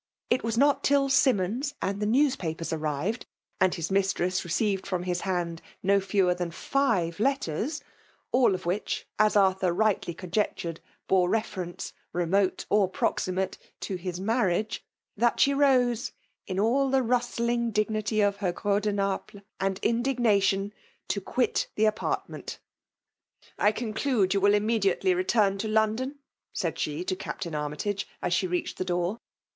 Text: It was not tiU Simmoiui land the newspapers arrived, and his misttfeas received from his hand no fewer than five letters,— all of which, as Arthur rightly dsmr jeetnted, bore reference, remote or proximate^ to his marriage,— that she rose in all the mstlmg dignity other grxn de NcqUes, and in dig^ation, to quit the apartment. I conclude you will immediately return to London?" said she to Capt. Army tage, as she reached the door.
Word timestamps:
It 0.31 0.43
was 0.43 0.57
not 0.57 0.83
tiU 0.83 1.09
Simmoiui 1.09 1.75
land 1.79 1.99
the 1.99 2.07
newspapers 2.07 2.73
arrived, 2.73 3.27
and 3.59 3.75
his 3.75 3.91
misttfeas 3.91 4.43
received 4.43 4.87
from 4.87 5.03
his 5.03 5.21
hand 5.21 5.61
no 5.83 5.99
fewer 6.01 6.33
than 6.33 6.49
five 6.49 7.19
letters,— 7.19 7.83
all 8.31 8.55
of 8.55 8.65
which, 8.65 9.05
as 9.19 9.35
Arthur 9.35 9.71
rightly 9.71 10.15
dsmr 10.15 10.31
jeetnted, 10.31 10.77
bore 11.07 11.29
reference, 11.29 11.93
remote 12.13 12.65
or 12.67 12.89
proximate^ 12.91 13.59
to 13.81 13.93
his 13.95 14.19
marriage,— 14.19 14.83
that 15.17 15.39
she 15.39 15.53
rose 15.53 16.13
in 16.47 16.59
all 16.59 16.89
the 16.89 17.01
mstlmg 17.01 17.71
dignity 17.71 18.23
other 18.23 18.51
grxn 18.51 18.81
de 18.81 18.93
NcqUes, 18.93 19.43
and 19.59 19.77
in 19.83 20.01
dig^ation, 20.01 20.71
to 21.09 21.21
quit 21.21 21.67
the 21.75 21.85
apartment. 21.85 22.57
I 23.59 23.71
conclude 23.71 24.33
you 24.33 24.41
will 24.41 24.55
immediately 24.55 25.13
return 25.13 25.59
to 25.59 25.67
London?" 25.67 26.17
said 26.53 26.79
she 26.79 27.03
to 27.03 27.15
Capt. 27.15 27.45
Army 27.45 27.77
tage, 27.77 28.07
as 28.19 28.33
she 28.33 28.47
reached 28.47 28.79
the 28.79 28.83
door. 28.85 29.19